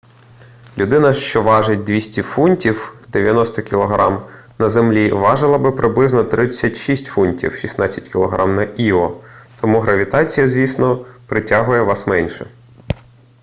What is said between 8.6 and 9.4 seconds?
іо.